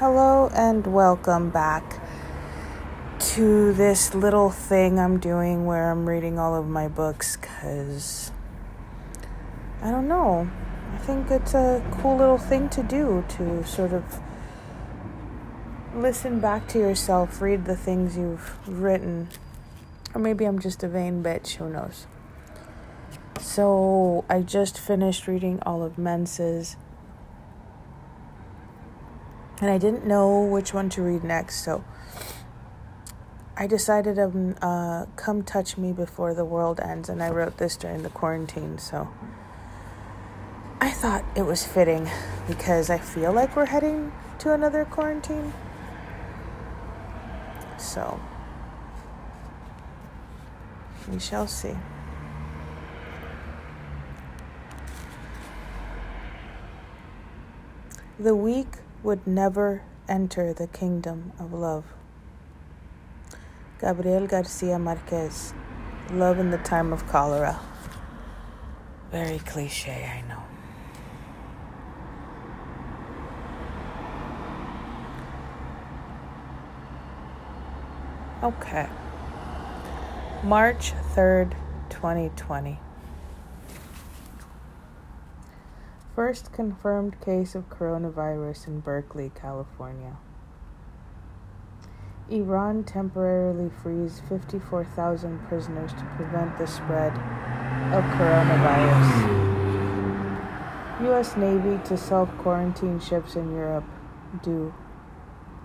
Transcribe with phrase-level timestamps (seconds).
[0.00, 2.00] Hello and welcome back
[3.18, 8.32] to this little thing I'm doing where I'm reading all of my books because
[9.82, 10.48] I don't know.
[10.94, 14.20] I think it's a cool little thing to do to sort of
[15.94, 19.28] listen back to yourself, read the things you've written.
[20.14, 22.06] Or maybe I'm just a vain bitch, who knows.
[23.38, 26.76] So I just finished reading all of Mensa's
[29.60, 31.84] and I didn't know which one to read next, so
[33.56, 37.76] I decided to uh, come touch me before the world ends, and I wrote this
[37.76, 39.08] during the quarantine, so
[40.80, 42.08] I thought it was fitting
[42.48, 45.52] because I feel like we're heading to another quarantine.
[47.76, 48.18] So
[51.10, 51.74] we shall see.
[58.18, 58.66] The weak
[59.02, 61.84] would never enter the kingdom of love.
[63.80, 65.54] Gabriel Garcia Marquez,
[66.10, 67.58] Love in the Time of Cholera.
[69.10, 70.42] Very cliche, I know.
[78.42, 78.88] Okay.
[80.42, 81.52] March 3rd,
[81.90, 82.78] 2020.
[86.14, 90.16] First confirmed case of coronavirus in Berkeley, California.
[92.28, 97.12] Iran temporarily frees 54,000 prisoners to prevent the spread
[97.92, 99.50] of coronavirus.
[101.02, 101.36] U.S.
[101.36, 103.84] Navy to self quarantine ships in Europe
[104.42, 104.74] due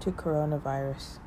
[0.00, 1.18] to coronavirus.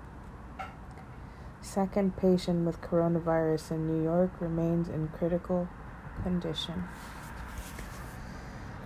[1.62, 5.68] Second patient with coronavirus in New York remains in critical
[6.24, 6.84] condition.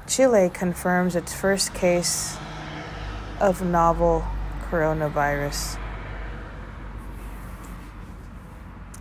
[0.07, 2.37] Chile confirms its first case
[3.41, 4.25] of novel
[4.69, 5.75] coronavirus.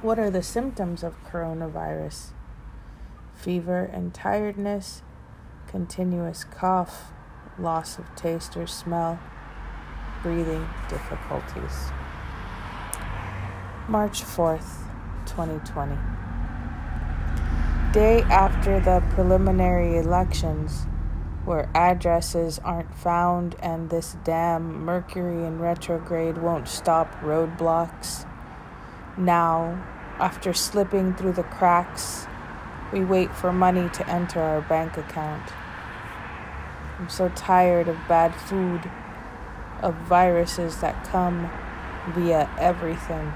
[0.02, 2.32] What are the symptoms of coronavirus?
[3.36, 5.02] Fever and tiredness,
[5.68, 7.12] continuous cough,
[7.56, 9.20] loss of taste or smell,
[10.24, 11.92] breathing difficulties.
[13.88, 14.88] March 4th,
[15.26, 15.96] 2020.
[17.92, 20.86] Day after the preliminary elections,
[21.46, 28.26] where addresses aren't found and this damn Mercury in retrograde won't stop roadblocks.
[29.16, 29.82] Now,
[30.18, 32.26] after slipping through the cracks,
[32.92, 35.52] we wait for money to enter our bank account.
[36.98, 38.90] I'm so tired of bad food,
[39.82, 41.48] of viruses that come
[42.14, 43.32] via everything.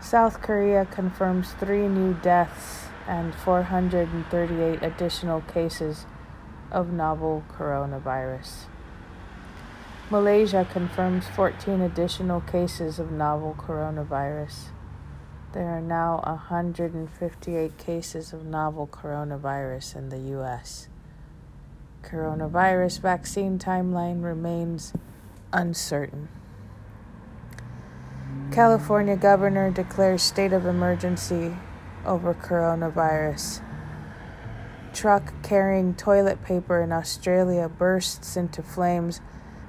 [0.00, 6.06] South Korea confirms three new deaths and 438 additional cases
[6.70, 8.66] of novel coronavirus.
[10.10, 14.68] Malaysia confirms 14 additional cases of novel coronavirus.
[15.52, 20.88] There are now 158 cases of novel coronavirus in the U.S.
[22.02, 24.92] Coronavirus vaccine timeline remains
[25.52, 26.28] uncertain.
[28.50, 31.56] California governor declares state of emergency
[32.04, 33.62] over coronavirus.
[34.92, 39.20] Truck carrying toilet paper in Australia bursts into flames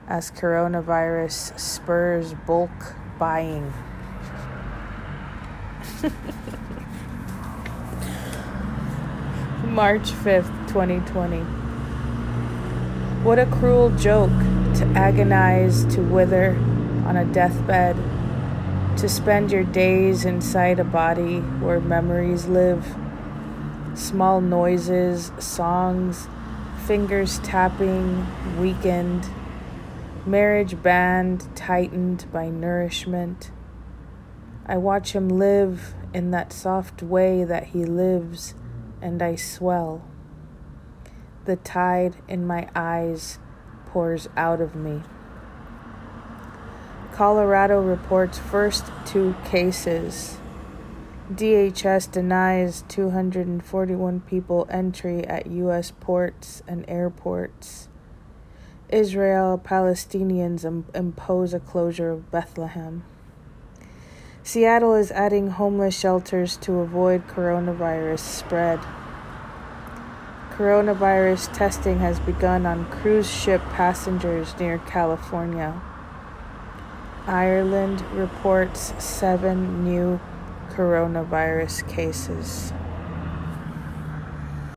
[0.08, 3.74] as coronavirus spurs bulk buying.
[9.66, 11.40] March 5th, 2020.
[13.24, 14.30] What a cruel joke
[14.76, 16.58] to agonize, to wither
[17.06, 17.96] on a deathbed
[18.98, 22.96] to spend your days inside a body where memories live.
[23.96, 26.28] Small noises, songs,
[26.86, 28.26] fingers tapping,
[28.60, 29.28] weakened,
[30.26, 33.52] marriage band tightened by nourishment.
[34.66, 38.54] I watch him live in that soft way that he lives,
[39.02, 40.04] and I swell.
[41.46, 43.40] The tide in my eyes
[43.88, 45.02] pours out of me.
[47.14, 50.38] Colorado reports first two cases.
[51.32, 55.92] DHS denies 241 people entry at U.S.
[55.92, 57.88] ports and airports.
[58.90, 63.04] Israel Palestinians Im- impose a closure of Bethlehem.
[64.42, 68.80] Seattle is adding homeless shelters to avoid coronavirus spread.
[70.54, 75.80] Coronavirus testing has begun on cruise ship passengers near California.
[77.26, 80.20] Ireland reports seven new
[80.72, 82.74] coronavirus cases.